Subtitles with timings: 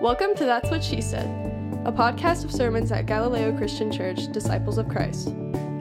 [0.00, 1.26] Welcome to That's What She Said,
[1.84, 5.34] a podcast of sermons at Galileo Christian Church, Disciples of Christ.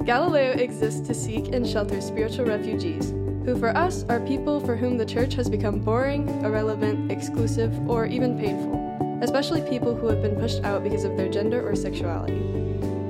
[0.05, 3.11] Galileo exists to seek and shelter spiritual refugees,
[3.45, 8.07] who for us are people for whom the church has become boring, irrelevant, exclusive, or
[8.07, 12.41] even painful, especially people who have been pushed out because of their gender or sexuality.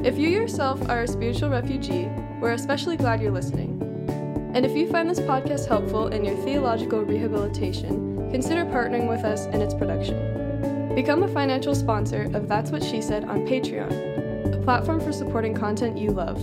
[0.05, 2.09] If you yourself are a spiritual refugee,
[2.41, 3.81] we're especially glad you're listening.
[4.53, 9.45] And if you find this podcast helpful in your theological rehabilitation, consider partnering with us
[9.45, 10.26] in its production.
[10.97, 15.53] Become a financial sponsor of That's What She Said on Patreon, a platform for supporting
[15.53, 16.39] content you love.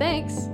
[0.00, 0.48] Thanks!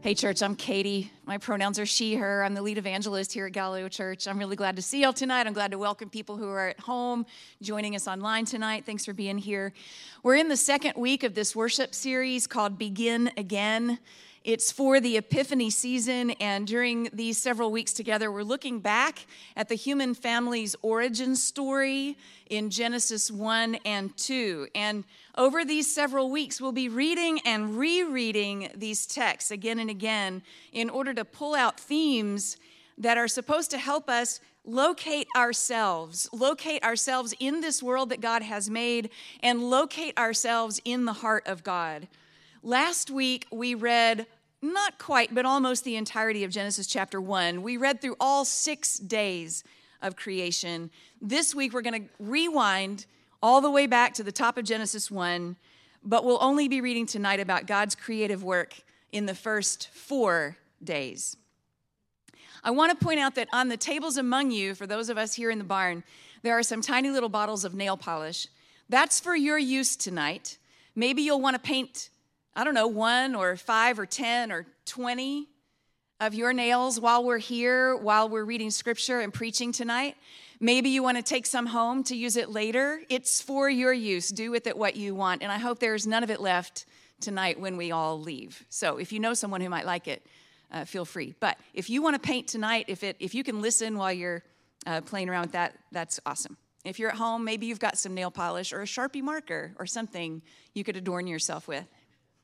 [0.00, 1.12] Hey, church, I'm Katie.
[1.26, 2.42] My pronouns are she, her.
[2.42, 4.26] I'm the lead evangelist here at Galileo Church.
[4.26, 5.46] I'm really glad to see y'all tonight.
[5.46, 7.26] I'm glad to welcome people who are at home
[7.60, 8.86] joining us online tonight.
[8.86, 9.74] Thanks for being here.
[10.22, 13.98] We're in the second week of this worship series called Begin Again.
[14.42, 19.68] It's for the Epiphany season, and during these several weeks together, we're looking back at
[19.68, 22.16] the human family's origin story
[22.48, 24.68] in Genesis 1 and 2.
[24.74, 25.04] And
[25.36, 30.40] over these several weeks, we'll be reading and rereading these texts again and again
[30.72, 32.56] in order to pull out themes
[32.96, 38.40] that are supposed to help us locate ourselves, locate ourselves in this world that God
[38.40, 39.10] has made,
[39.42, 42.08] and locate ourselves in the heart of God.
[42.62, 44.26] Last week, we read
[44.60, 47.62] not quite, but almost the entirety of Genesis chapter 1.
[47.62, 49.64] We read through all six days
[50.02, 50.90] of creation.
[51.22, 53.06] This week, we're going to rewind
[53.42, 55.56] all the way back to the top of Genesis 1,
[56.04, 58.74] but we'll only be reading tonight about God's creative work
[59.10, 61.38] in the first four days.
[62.62, 65.32] I want to point out that on the tables among you, for those of us
[65.32, 66.04] here in the barn,
[66.42, 68.48] there are some tiny little bottles of nail polish.
[68.90, 70.58] That's for your use tonight.
[70.94, 72.10] Maybe you'll want to paint
[72.54, 75.46] I don't know, one or five or 10 or 20
[76.20, 80.16] of your nails while we're here, while we're reading scripture and preaching tonight.
[80.58, 83.00] Maybe you want to take some home to use it later.
[83.08, 84.28] It's for your use.
[84.28, 85.42] Do with it what you want.
[85.42, 86.84] And I hope there's none of it left
[87.20, 88.64] tonight when we all leave.
[88.68, 90.26] So if you know someone who might like it,
[90.70, 91.34] uh, feel free.
[91.40, 94.42] But if you want to paint tonight, if, it, if you can listen while you're
[94.86, 96.56] uh, playing around with that, that's awesome.
[96.84, 99.86] If you're at home, maybe you've got some nail polish or a Sharpie marker or
[99.86, 100.42] something
[100.74, 101.84] you could adorn yourself with.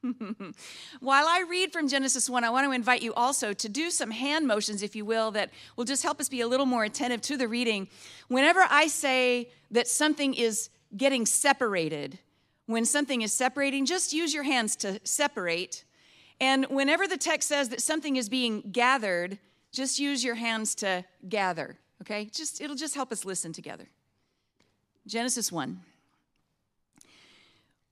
[1.01, 4.11] While I read from Genesis 1, I want to invite you also to do some
[4.11, 7.21] hand motions, if you will, that will just help us be a little more attentive
[7.23, 7.89] to the reading.
[8.29, 12.19] Whenever I say that something is getting separated,
[12.67, 15.85] when something is separating, just use your hands to separate.
[16.41, 19.39] And whenever the text says that something is being gathered,
[19.73, 22.27] just use your hands to gather, okay?
[22.27, 23.89] Just it'll just help us listen together.
[25.07, 25.81] Genesis 1.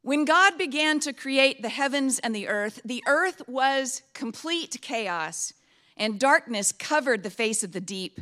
[0.05, 5.55] When God began to create the heavens and the earth, the earth was complete chaos,
[5.97, 8.21] and darkness covered the face of the deep,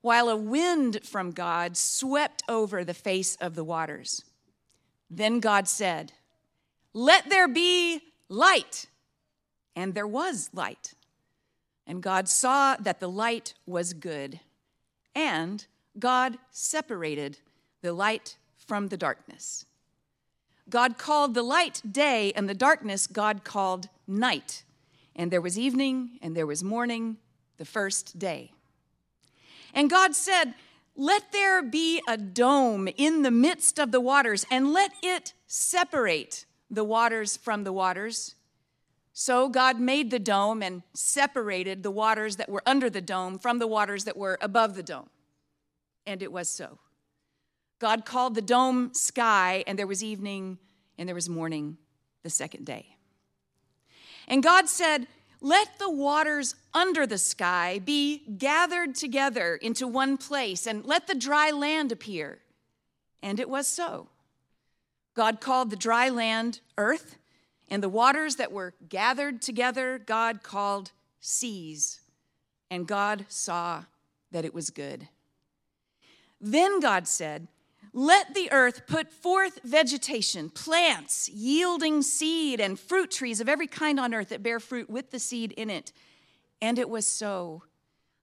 [0.00, 4.24] while a wind from God swept over the face of the waters.
[5.10, 6.12] Then God said,
[6.92, 8.86] Let there be light.
[9.74, 10.94] And there was light.
[11.84, 14.38] And God saw that the light was good.
[15.16, 15.66] And
[15.98, 17.38] God separated
[17.82, 19.66] the light from the darkness.
[20.68, 24.64] God called the light day, and the darkness God called night.
[25.14, 27.18] And there was evening, and there was morning,
[27.58, 28.52] the first day.
[29.72, 30.54] And God said,
[30.96, 36.46] Let there be a dome in the midst of the waters, and let it separate
[36.70, 38.34] the waters from the waters.
[39.12, 43.60] So God made the dome and separated the waters that were under the dome from
[43.60, 45.08] the waters that were above the dome.
[46.04, 46.78] And it was so.
[47.84, 50.56] God called the dome sky, and there was evening,
[50.96, 51.76] and there was morning
[52.22, 52.96] the second day.
[54.26, 55.06] And God said,
[55.42, 61.14] Let the waters under the sky be gathered together into one place, and let the
[61.14, 62.38] dry land appear.
[63.22, 64.08] And it was so.
[65.12, 67.18] God called the dry land earth,
[67.68, 72.00] and the waters that were gathered together, God called seas.
[72.70, 73.84] And God saw
[74.30, 75.08] that it was good.
[76.40, 77.46] Then God said,
[77.96, 84.00] let the earth put forth vegetation, plants yielding seed, and fruit trees of every kind
[84.00, 85.92] on earth that bear fruit with the seed in it.
[86.60, 87.62] And it was so.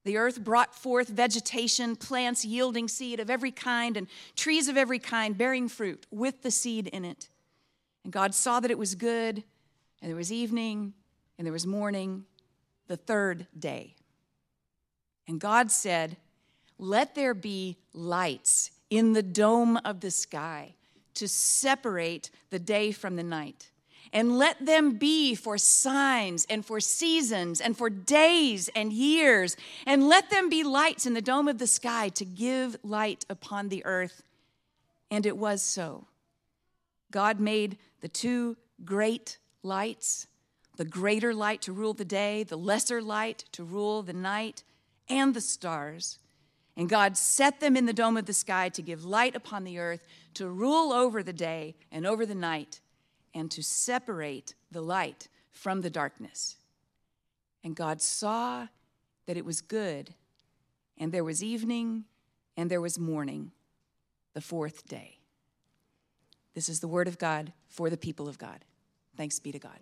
[0.03, 4.99] The earth brought forth vegetation, plants yielding seed of every kind, and trees of every
[4.99, 7.29] kind bearing fruit with the seed in it.
[8.03, 9.41] And God saw that it was good,
[10.01, 10.91] and there was evening,
[11.37, 12.25] and there was morning,
[12.87, 13.95] the third day.
[15.29, 16.17] And God said,
[16.77, 20.75] Let there be lights in the dome of the sky
[21.15, 23.71] to separate the day from the night,
[24.13, 29.57] and let them be for signs and for seasons and for days and years,
[29.87, 33.69] and let them be lights in the dome of the sky to give light upon
[33.69, 34.21] the earth.
[35.09, 36.05] And it was so.
[37.09, 40.27] God made the two great lights
[40.77, 44.63] the greater light to rule the day, the lesser light to rule the night,
[45.07, 46.17] and the stars.
[46.77, 49.77] And God set them in the dome of the sky to give light upon the
[49.77, 52.79] earth, to rule over the day and over the night
[53.33, 56.57] and to separate the light from the darkness.
[57.63, 58.67] And God saw
[59.25, 60.15] that it was good,
[60.97, 62.05] and there was evening
[62.57, 63.51] and there was morning,
[64.33, 65.19] the fourth day.
[66.53, 68.65] This is the word of God for the people of God.
[69.15, 69.79] Thanks be to God.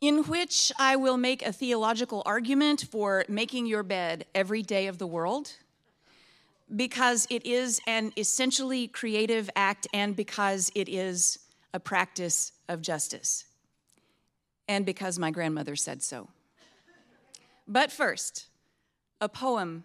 [0.00, 4.98] In which I will make a theological argument for making your bed every day of
[4.98, 5.52] the world
[6.74, 11.38] because it is an essentially creative act and because it is
[11.72, 13.44] a practice of justice,
[14.68, 16.28] and because my grandmother said so.
[17.66, 18.46] But first,
[19.20, 19.84] a poem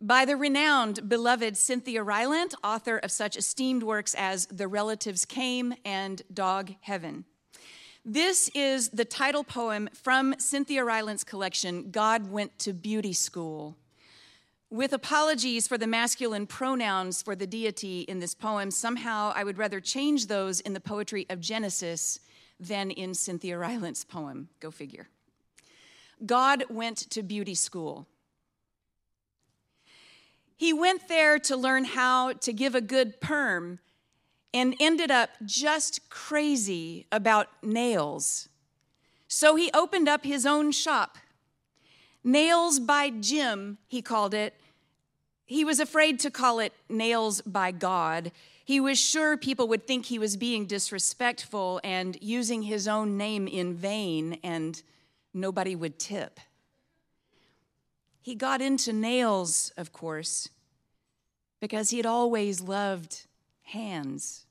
[0.00, 5.74] by the renowned, beloved Cynthia Rylant, author of such esteemed works as The Relatives Came
[5.84, 7.24] and Dog Heaven.
[8.08, 13.76] This is the title poem from Cynthia Rylant's collection, God Went to Beauty School.
[14.70, 19.58] With apologies for the masculine pronouns for the deity in this poem, somehow I would
[19.58, 22.20] rather change those in the poetry of Genesis
[22.60, 24.50] than in Cynthia Rylant's poem.
[24.60, 25.08] Go figure.
[26.24, 28.06] God went to beauty school.
[30.56, 33.80] He went there to learn how to give a good perm
[34.52, 38.48] and ended up just crazy about nails.
[39.28, 41.18] So he opened up his own shop
[42.26, 44.60] Nails by Jim, he called it.
[45.44, 48.32] He was afraid to call it Nails by God.
[48.64, 53.46] He was sure people would think he was being disrespectful and using his own name
[53.46, 54.82] in vain, and
[55.32, 56.40] nobody would tip.
[58.20, 60.48] He got into nails, of course,
[61.60, 63.25] because he had always loved
[63.66, 64.46] hands.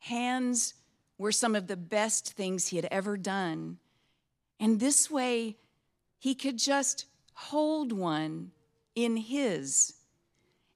[0.00, 0.74] Hands
[1.18, 3.78] were some of the best things he had ever done.
[4.58, 5.56] And this way,
[6.18, 8.52] he could just hold one
[8.94, 9.94] in his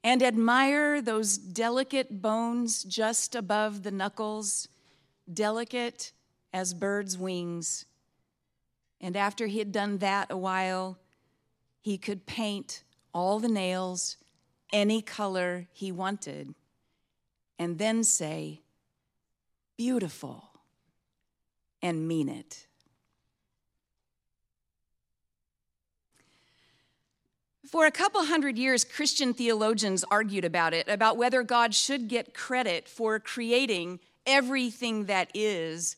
[0.02, 4.68] and admire those delicate bones just above the knuckles,
[5.32, 6.12] delicate
[6.52, 7.86] as birds' wings.
[9.00, 10.98] And after he had done that a while,
[11.80, 14.16] he could paint all the nails
[14.72, 16.54] any color he wanted,
[17.58, 18.60] and then say,
[19.76, 20.50] Beautiful,
[21.82, 22.66] and mean it.
[27.66, 32.32] For a couple hundred years, Christian theologians argued about it, about whether God should get
[32.32, 35.96] credit for creating everything that is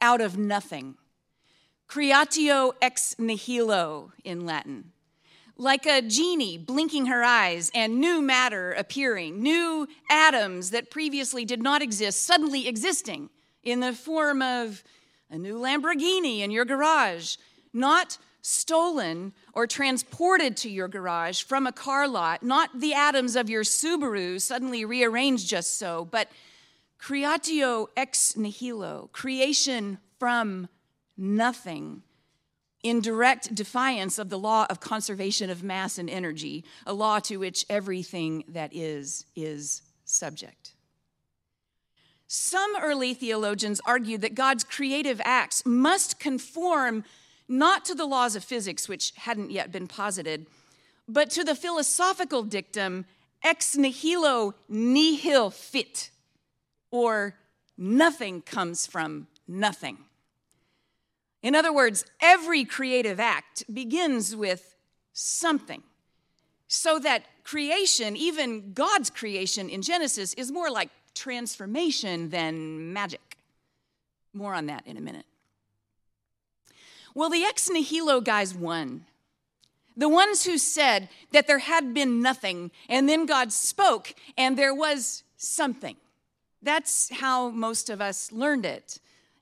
[0.00, 0.96] out of nothing.
[1.88, 4.92] Creatio ex nihilo in Latin.
[5.56, 11.62] Like a genie blinking her eyes and new matter appearing, new atoms that previously did
[11.62, 13.30] not exist suddenly existing
[13.62, 14.82] in the form of
[15.30, 17.36] a new Lamborghini in your garage,
[17.72, 23.48] not stolen or transported to your garage from a car lot, not the atoms of
[23.48, 26.28] your Subaru suddenly rearranged just so, but
[27.00, 30.68] creatio ex nihilo, creation from
[31.16, 32.02] nothing,
[32.84, 37.38] in direct defiance of the law of conservation of mass and energy, a law to
[37.38, 40.74] which everything that is is subject.
[42.28, 47.04] Some early theologians argued that God's creative acts must conform
[47.48, 50.46] not to the laws of physics, which hadn't yet been posited,
[51.08, 53.06] but to the philosophical dictum
[53.42, 56.10] ex nihilo nihil fit,
[56.90, 57.34] or
[57.78, 59.98] nothing comes from nothing.
[61.44, 64.74] In other words, every creative act begins with
[65.12, 65.82] something.
[66.68, 73.36] So that creation, even God's creation in Genesis, is more like transformation than magic.
[74.32, 75.26] More on that in a minute.
[77.14, 79.04] Well, the ex nihilo guys won.
[79.98, 84.74] The ones who said that there had been nothing, and then God spoke, and there
[84.74, 85.96] was something.
[86.62, 88.98] That's how most of us learned it.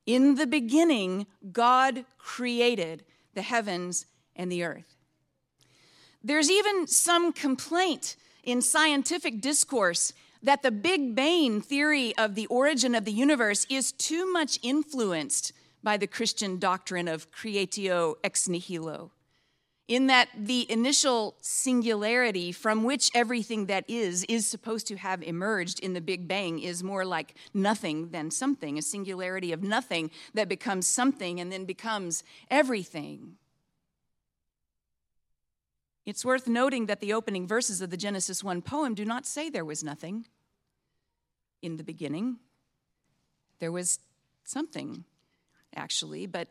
[0.07, 3.05] In the beginning, God created
[3.35, 4.97] the heavens and the earth.
[6.25, 12.95] There's even some complaint in scientific discourse that the Big Bang theory of the origin
[12.95, 19.11] of the universe is too much influenced by the Christian doctrine of creatio ex nihilo.
[19.89, 25.81] In that the initial singularity from which everything that is is supposed to have emerged
[25.81, 30.49] in the Big Bang is more like nothing than something, a singularity of nothing that
[30.49, 33.37] becomes something and then becomes everything.
[36.05, 39.51] It's worth noting that the opening verses of the Genesis 1 poem do not say
[39.51, 40.27] there was nothing
[41.61, 42.39] in the beginning.
[43.59, 44.01] There was
[44.45, 45.05] something,
[45.77, 46.49] actually, but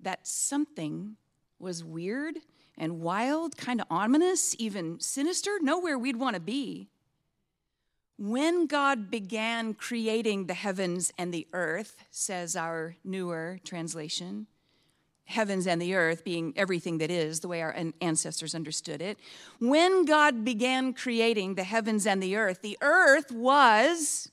[0.00, 1.16] that something
[1.58, 2.36] was weird
[2.78, 6.88] and wild, kind of ominous, even sinister, nowhere we'd want to be.
[8.16, 14.46] When God began creating the heavens and the earth, says our newer translation,
[15.26, 19.18] heavens and the earth being everything that is, the way our ancestors understood it,
[19.60, 24.30] when God began creating the heavens and the earth, the earth was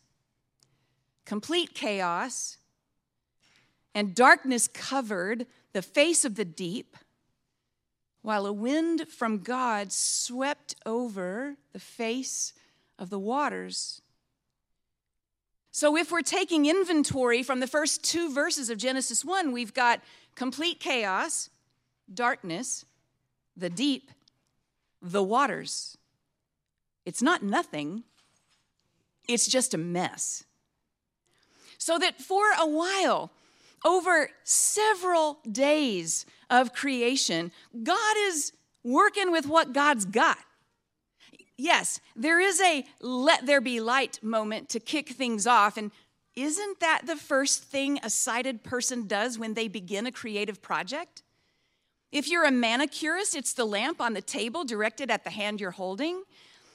[1.26, 2.58] complete chaos,
[3.94, 6.96] and darkness covered the face of the deep
[8.26, 12.54] while a wind from God swept over the face
[12.98, 14.02] of the waters.
[15.70, 20.02] So, if we're taking inventory from the first two verses of Genesis 1, we've got
[20.34, 21.52] complete chaos,
[22.12, 22.86] darkness,
[23.56, 24.10] the deep,
[25.04, 25.96] the waters.
[27.06, 28.06] It's not nothing,
[29.28, 30.46] it's just a mess.
[31.78, 33.30] So that for a while,
[33.86, 37.52] over several days of creation,
[37.84, 38.52] God is
[38.84, 40.40] working with what God's got.
[41.58, 45.78] Yes, there is a let there be light moment to kick things off.
[45.78, 45.92] And
[46.36, 51.24] isn't that the first thing a sighted person does when they begin a creative project?
[52.12, 55.72] If you're a manicurist, it's the lamp on the table directed at the hand you're
[55.72, 56.24] holding.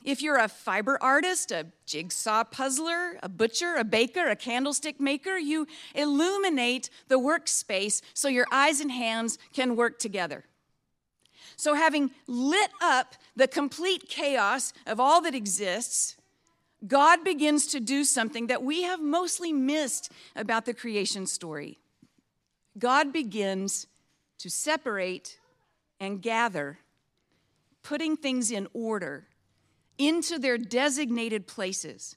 [0.03, 5.37] If you're a fiber artist, a jigsaw puzzler, a butcher, a baker, a candlestick maker,
[5.37, 10.45] you illuminate the workspace so your eyes and hands can work together.
[11.57, 16.17] So, having lit up the complete chaos of all that exists,
[16.87, 21.79] God begins to do something that we have mostly missed about the creation story.
[22.79, 23.87] God begins
[24.39, 25.39] to separate
[25.99, 26.79] and gather,
[27.83, 29.27] putting things in order
[30.01, 32.17] into their designated places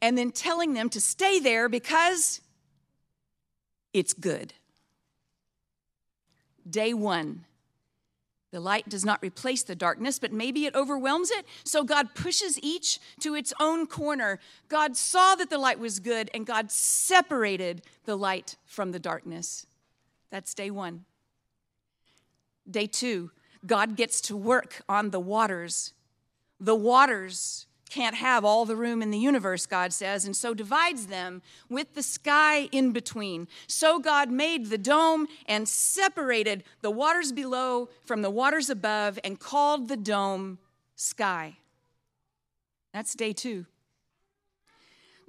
[0.00, 2.40] and then telling them to stay there because
[3.92, 4.54] it's good.
[6.68, 7.44] Day one.
[8.52, 11.44] The light does not replace the darkness, but maybe it overwhelms it.
[11.64, 14.38] So God pushes each to its own corner.
[14.68, 19.66] God saw that the light was good, and God separated the light from the darkness.
[20.30, 21.04] That's day one.
[22.70, 23.30] Day two,
[23.66, 25.92] God gets to work on the waters
[26.58, 31.06] the waters can't have all the room in the universe, God says, and so divides
[31.06, 33.46] them with the sky in between.
[33.66, 39.38] So God made the dome and separated the waters below from the waters above and
[39.38, 40.58] called the dome
[40.96, 41.58] sky.
[42.92, 43.66] That's day two.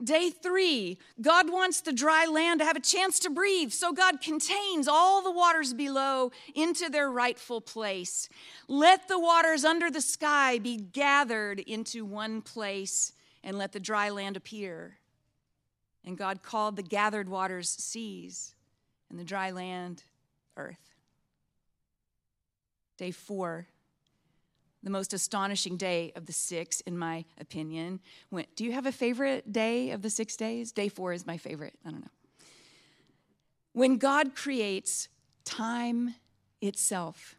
[0.03, 4.21] Day three, God wants the dry land to have a chance to breathe, so God
[4.21, 8.29] contains all the waters below into their rightful place.
[8.67, 13.13] Let the waters under the sky be gathered into one place,
[13.43, 14.99] and let the dry land appear.
[16.05, 18.53] And God called the gathered waters seas,
[19.09, 20.03] and the dry land
[20.55, 20.93] earth.
[22.97, 23.67] Day four,
[24.83, 27.99] the most astonishing day of the six, in my opinion.
[28.29, 30.71] When, do you have a favorite day of the six days?
[30.71, 31.73] Day four is my favorite.
[31.85, 32.11] I don't know.
[33.73, 35.07] When God creates
[35.45, 36.15] time
[36.61, 37.37] itself,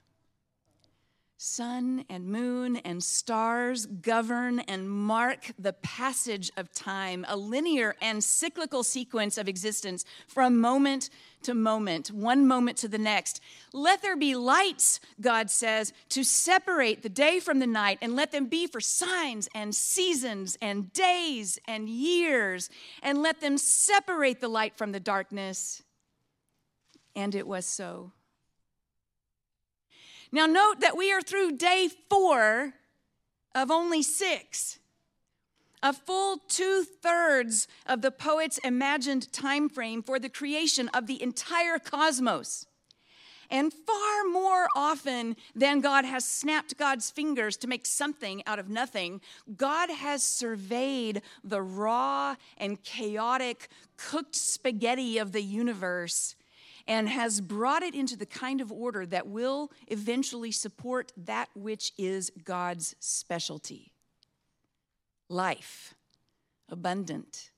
[1.40, 8.24] Sun and moon and stars govern and mark the passage of time, a linear and
[8.24, 11.10] cyclical sequence of existence from moment
[11.42, 13.40] to moment, one moment to the next.
[13.72, 18.32] Let there be lights, God says, to separate the day from the night, and let
[18.32, 22.70] them be for signs and seasons and days and years,
[23.02, 25.82] and let them separate the light from the darkness.
[27.14, 28.12] And it was so.
[30.30, 32.74] Now, note that we are through day four
[33.54, 34.78] of only six.
[35.82, 41.22] A full two thirds of the poet's imagined time frame for the creation of the
[41.22, 42.66] entire cosmos.
[43.50, 48.68] And far more often than God has snapped God's fingers to make something out of
[48.68, 49.22] nothing,
[49.56, 56.34] God has surveyed the raw and chaotic cooked spaghetti of the universe
[56.86, 61.92] and has brought it into the kind of order that will eventually support that which
[61.96, 63.92] is God's specialty
[65.28, 65.94] life,
[66.68, 67.50] abundant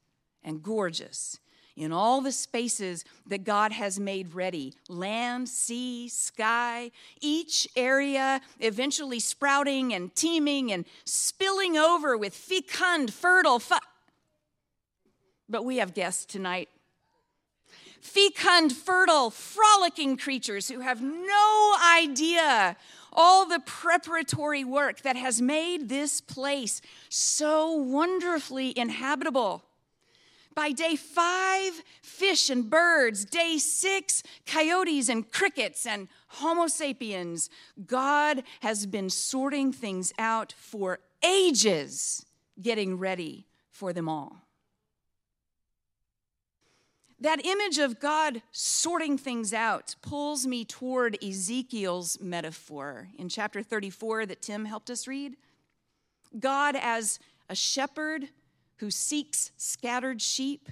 [0.42, 1.38] and gorgeous
[1.76, 9.20] in all the spaces that God has made ready land, sea, sky, each area eventually
[9.20, 13.58] sprouting and teeming and spilling over with fecund, fertile.
[13.58, 13.76] Fu-
[15.48, 16.68] but we have guests tonight.
[18.00, 22.76] Fecund, fertile, frolicking creatures who have no idea
[23.12, 29.64] all the preparatory work that has made this place so wonderfully inhabitable.
[30.54, 33.24] By day five, fish and birds.
[33.24, 37.50] Day six, coyotes and crickets and Homo sapiens.
[37.86, 42.26] God has been sorting things out for ages,
[42.60, 44.39] getting ready for them all.
[47.20, 54.24] That image of God sorting things out pulls me toward Ezekiel's metaphor in chapter 34
[54.26, 55.36] that Tim helped us read.
[56.38, 57.18] God as
[57.50, 58.28] a shepherd
[58.76, 60.70] who seeks scattered sheep.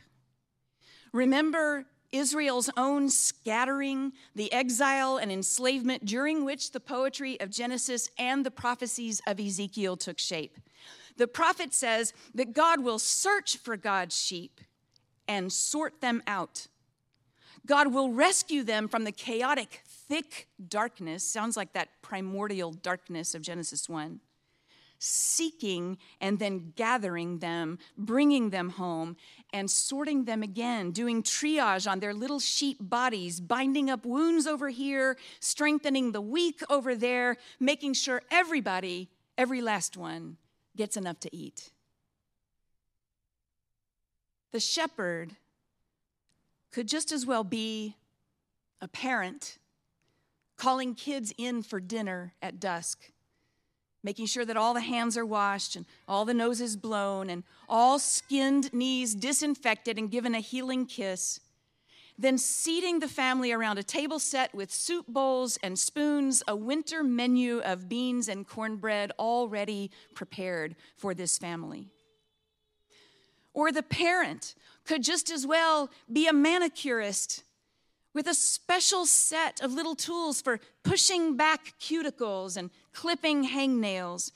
[1.13, 8.47] Remember Israel's own scattering, the exile and enslavement during which the poetry of Genesis and
[8.47, 10.57] the prophecies of Ezekiel took shape.
[11.19, 14.63] The prophet says that God will search for God's sheep
[15.29, 16.67] and sort them out.
[17.67, 23.43] God will rescue them from the chaotic, thick darkness, sounds like that primordial darkness of
[23.43, 24.21] Genesis 1,
[24.99, 29.17] seeking and then gathering them, bringing them home,
[29.53, 34.71] and sorting them again, doing triage on their little sheep bodies, binding up wounds over
[34.71, 40.39] here, strengthening the weak over there, making sure everybody, every last one,
[40.75, 41.71] gets enough to eat.
[44.53, 45.37] The shepherd
[46.71, 47.97] could just as well be
[48.81, 49.59] a parent
[50.57, 53.11] calling kids in for dinner at dusk,
[54.03, 57.99] making sure that all the hands are washed and all the noses blown and all
[57.99, 61.41] skinned knees disinfected and given a healing kiss.
[62.21, 67.05] Then seating the family around a table set with soup bowls and spoons, a winter
[67.05, 71.93] menu of beans and cornbread already prepared for this family.
[73.59, 77.43] Or the parent could just as well be a manicurist
[78.15, 84.31] with a special set of little tools for pushing back cuticles and clipping hangnails,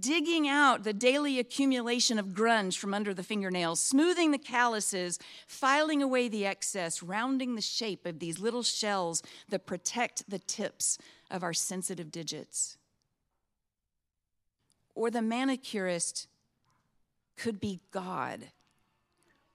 [0.00, 6.02] digging out the daily accumulation of grunge from under the fingernails, smoothing the calluses, filing
[6.02, 10.98] away the excess, rounding the shape of these little shells that protect the tips
[11.30, 12.78] of our sensitive digits.
[14.96, 16.26] Or the manicurist
[17.36, 18.48] could be God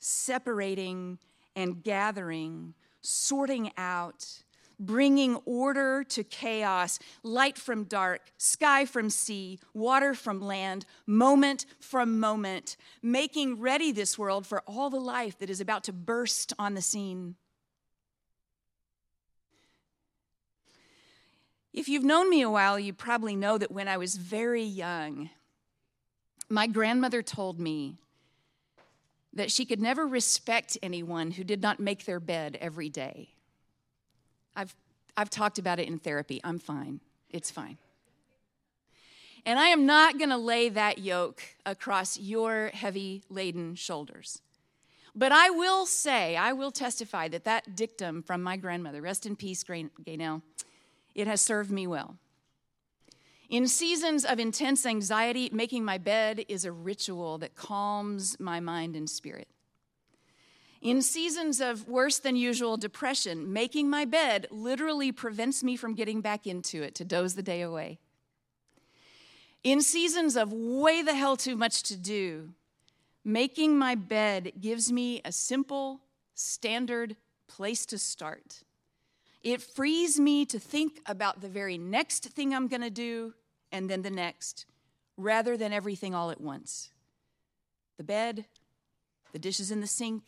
[0.01, 1.19] separating
[1.55, 4.43] and gathering, sorting out,
[4.79, 12.19] bringing order to chaos, light from dark, sky from sea, water from land, moment from
[12.19, 16.73] moment, making ready this world for all the life that is about to burst on
[16.73, 17.35] the scene.
[21.73, 25.29] If you've known me a while, you probably know that when I was very young,
[26.49, 27.97] my grandmother told me
[29.33, 33.29] that she could never respect anyone who did not make their bed every day.
[34.55, 34.75] I've,
[35.15, 36.41] I've talked about it in therapy.
[36.43, 36.99] I'm fine.
[37.29, 37.77] It's fine.
[39.45, 44.41] And I am not going to lay that yoke across your heavy laden shoulders.
[45.15, 49.35] But I will say, I will testify that that dictum from my grandmother, rest in
[49.35, 50.41] peace, Gaynell,
[51.15, 52.17] it has served me well.
[53.51, 58.95] In seasons of intense anxiety, making my bed is a ritual that calms my mind
[58.95, 59.49] and spirit.
[60.81, 66.21] In seasons of worse than usual depression, making my bed literally prevents me from getting
[66.21, 67.99] back into it to doze the day away.
[69.65, 72.53] In seasons of way the hell too much to do,
[73.25, 75.99] making my bed gives me a simple,
[76.35, 78.63] standard place to start.
[79.43, 83.33] It frees me to think about the very next thing I'm going to do
[83.71, 84.65] and then the next,
[85.17, 86.91] rather than everything all at once.
[87.97, 88.45] The bed,
[89.31, 90.23] the dishes in the sink,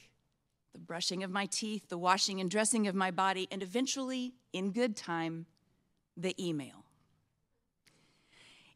[0.73, 4.71] the brushing of my teeth, the washing and dressing of my body, and eventually, in
[4.71, 5.45] good time,
[6.17, 6.85] the email.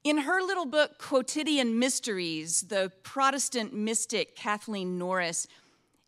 [0.04, 5.48] In her little book, Quotidian Mysteries, the Protestant mystic Kathleen Norris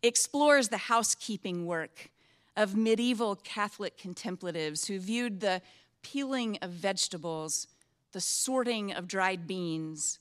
[0.02, 2.10] explores the housekeeping work
[2.56, 5.60] of medieval Catholic contemplatives who viewed the
[6.02, 7.66] peeling of vegetables
[8.12, 10.18] the sorting of dried beans,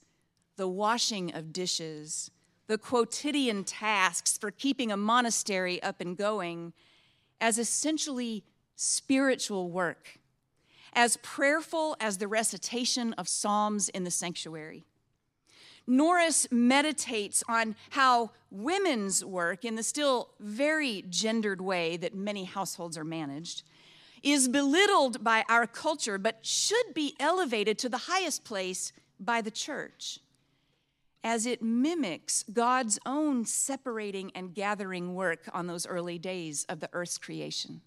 [0.58, 2.32] the washing of dishes,
[2.68, 6.74] the quotidian tasks for keeping a monastery up and going
[7.42, 8.44] as essentially
[8.76, 10.20] spiritual work,
[10.94, 14.86] as prayerful as the recitation of psalms in the sanctuary.
[15.88, 22.98] Norris meditates on how women's work, in the still very gendered way that many households
[22.98, 23.64] are managed,
[24.24, 29.52] is belittled by our culture, but should be elevated to the highest place by the
[29.52, 30.20] church,
[31.24, 36.90] as it mimics God's own separating and gathering work on those early days of the
[36.94, 37.82] earth's creation.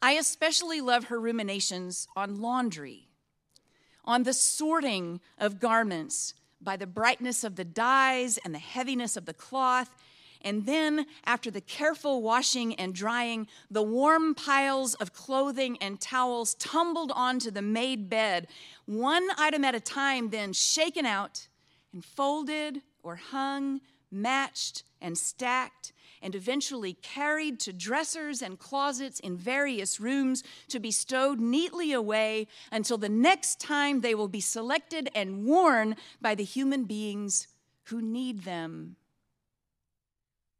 [0.00, 3.08] I especially love her ruminations on laundry,
[4.04, 9.26] on the sorting of garments by the brightness of the dyes and the heaviness of
[9.26, 9.94] the cloth
[10.44, 16.54] and then, after the careful washing and drying, the warm piles of clothing and towels
[16.54, 18.48] tumbled onto the made bed,
[18.86, 21.48] one item at a time, then shaken out
[21.92, 29.36] and folded or hung, matched and stacked, and eventually carried to dressers and closets in
[29.36, 35.10] various rooms to be stowed neatly away until the next time they will be selected
[35.14, 37.48] and worn by the human beings
[37.84, 38.96] who need them.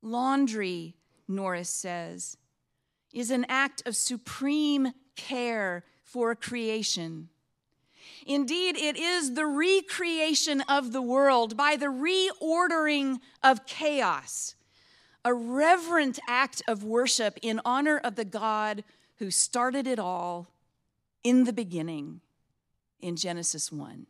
[0.03, 0.97] Laundry,
[1.29, 2.37] Norris says,
[3.13, 7.29] is an act of supreme care for creation.
[8.27, 14.55] Indeed, it is the recreation of the world by the reordering of chaos,
[15.25, 18.85] a reverent act of worship in honor of the God
[19.19, 20.49] who started it all
[21.23, 22.21] in the beginning
[23.01, 24.07] in Genesis 1.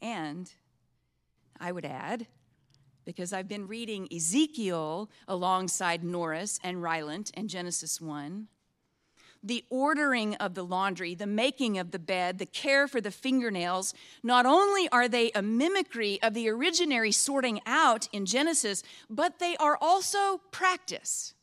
[0.00, 0.50] And
[1.58, 2.26] I would add,
[3.06, 8.48] because I've been reading Ezekiel alongside Norris and Rylant and Genesis 1.
[9.42, 13.94] The ordering of the laundry, the making of the bed, the care for the fingernails,
[14.24, 19.56] not only are they a mimicry of the originary sorting out in Genesis, but they
[19.58, 21.34] are also practice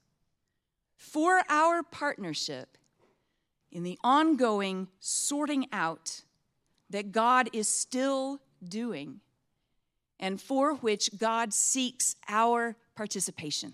[0.97, 2.78] for our partnership
[3.71, 6.23] in the ongoing sorting out
[6.89, 9.21] that God is still doing
[10.19, 13.73] and for which God seeks our participation.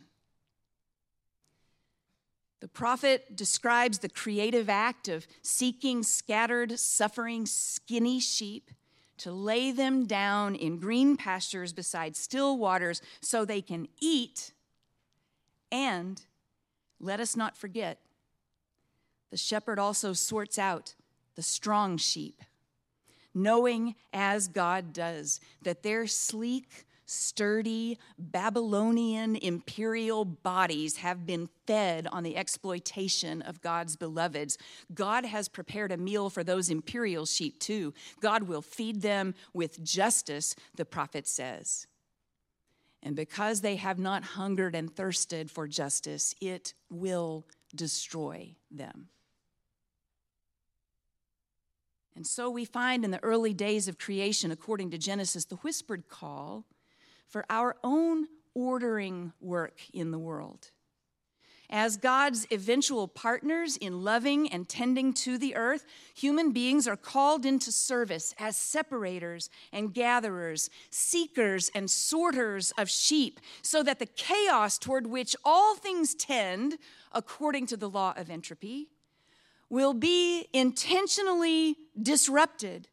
[2.60, 8.72] The prophet describes the creative act of seeking scattered, suffering, skinny sheep
[9.20, 14.54] to lay them down in green pastures beside still waters so they can eat.
[15.72, 16.22] And
[17.00, 18.00] let us not forget,
[19.30, 20.96] the shepherd also sorts out
[21.36, 22.42] the strong sheep
[23.44, 32.24] knowing as God does that their sleek, sturdy Babylonian imperial bodies have been fed on
[32.24, 34.58] the exploitation of God's beloveds.
[34.94, 37.94] God has prepared a meal for those imperial sheep too.
[38.22, 41.88] God will feed them with justice, the prophet says.
[43.02, 49.08] And because they have not hungered and thirsted for justice, it will destroy them.
[52.20, 56.10] And so we find in the early days of creation, according to Genesis, the whispered
[56.10, 56.66] call
[57.30, 60.72] for our own ordering work in the world.
[61.70, 67.46] As God's eventual partners in loving and tending to the earth, human beings are called
[67.46, 74.78] into service as separators and gatherers, seekers and sorters of sheep, so that the chaos
[74.78, 76.80] toward which all things tend,
[77.14, 78.90] according to the law of entropy,
[79.70, 82.88] will be intentionally disrupted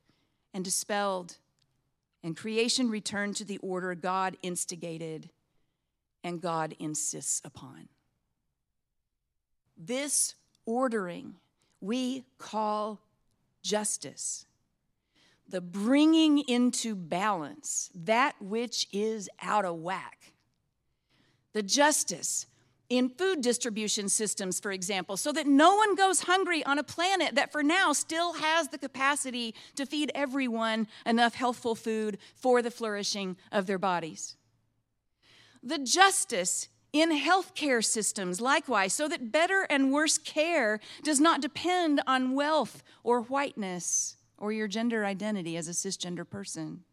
[0.53, 1.39] and dispelled,
[2.23, 5.31] and creation returned to the order God instigated
[6.23, 7.89] and God insists upon.
[9.77, 10.35] This
[10.65, 11.37] ordering
[11.81, 13.01] we call
[13.63, 14.47] justice,
[15.49, 20.33] the bringing into balance that which is out of whack.
[21.53, 22.47] The justice
[22.89, 27.35] in food distribution systems, for example, so that no one goes hungry on a planet
[27.35, 32.71] that for now still has the capacity to feed everyone enough healthful food for the
[32.71, 34.37] flourishing of their bodies.
[35.63, 42.01] The justice in healthcare systems, likewise, so that better and worse care does not depend
[42.07, 46.85] on wealth or whiteness or your gender identity as a cisgender person.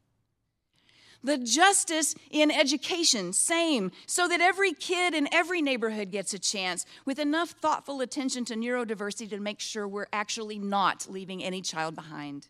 [1.23, 6.85] The justice in education, same, so that every kid in every neighborhood gets a chance
[7.05, 11.95] with enough thoughtful attention to neurodiversity to make sure we're actually not leaving any child
[11.95, 12.49] behind.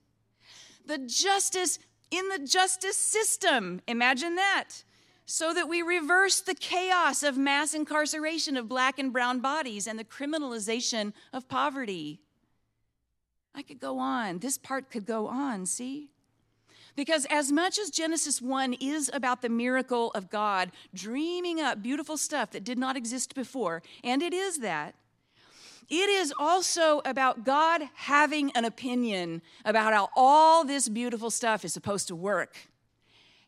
[0.85, 1.77] The justice
[2.09, 4.83] in the justice system, imagine that,
[5.25, 9.97] so that we reverse the chaos of mass incarceration of black and brown bodies and
[9.97, 12.21] the criminalization of poverty.
[13.55, 14.39] I could go on.
[14.39, 16.09] This part could go on, see?
[16.95, 22.17] Because as much as Genesis 1 is about the miracle of God dreaming up beautiful
[22.17, 24.95] stuff that did not exist before, and it is that,
[25.89, 31.73] it is also about God having an opinion about how all this beautiful stuff is
[31.73, 32.55] supposed to work,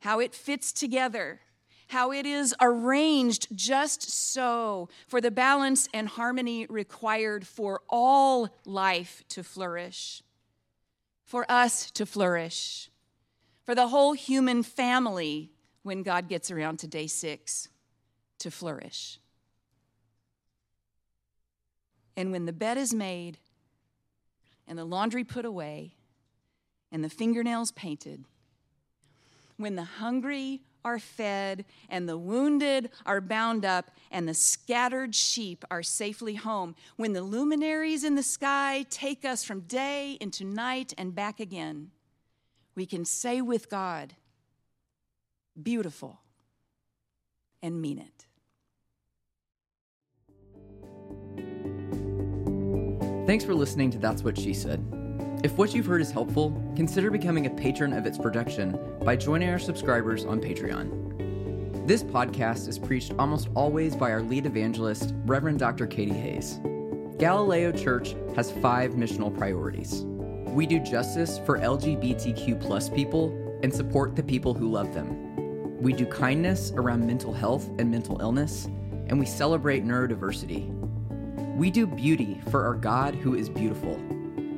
[0.02, 1.40] how it fits together,
[1.88, 9.24] how it is arranged just so for the balance and harmony required for all life
[9.30, 10.24] to flourish,
[11.24, 12.90] for us to flourish,
[13.66, 15.52] for the whole human family
[15.84, 17.68] when God gets around to day six
[18.40, 19.20] to flourish.
[22.16, 23.40] And when the bed is made,
[24.68, 25.96] and the laundry put away,
[26.92, 28.26] and the fingernails painted,
[29.58, 35.66] when the hungry are fed, and the wounded are bound up, and the scattered sheep
[35.72, 40.94] are safely home, when the luminaries in the sky take us from day into night
[40.98, 41.90] and back again,
[42.76, 44.14] we can say with God,
[45.62, 46.20] Beautiful,
[47.62, 48.26] and mean it.
[53.26, 54.84] Thanks for listening to That's What She Said.
[55.44, 59.50] If what you've heard is helpful, consider becoming a patron of its production by joining
[59.50, 61.88] our subscribers on Patreon.
[61.88, 65.88] This podcast is preached almost always by our lead evangelist, Reverend Dr.
[65.88, 66.60] Katie Hays.
[67.18, 70.06] Galileo Church has five missional priorities.
[70.56, 75.82] We do justice for LGBTQ plus people and support the people who love them.
[75.82, 78.70] We do kindness around mental health and mental illness,
[79.08, 80.74] and we celebrate neurodiversity.
[81.58, 83.98] We do beauty for our God who is beautiful.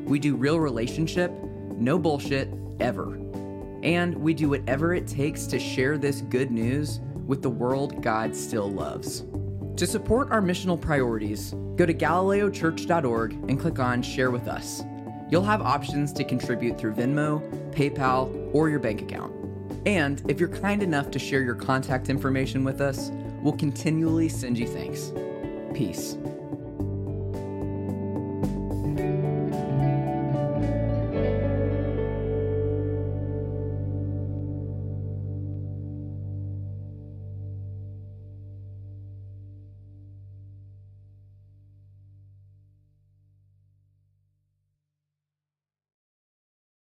[0.05, 1.31] We do real relationship,
[1.75, 3.15] no bullshit, ever.
[3.81, 8.35] And we do whatever it takes to share this good news with the world God
[8.35, 9.25] still loves.
[9.77, 14.83] To support our missional priorities, go to galileochurch.org and click on Share with Us.
[15.29, 19.33] You'll have options to contribute through Venmo, PayPal, or your bank account.
[19.85, 23.09] And if you're kind enough to share your contact information with us,
[23.41, 25.11] we'll continually send you thanks.
[25.73, 26.17] Peace.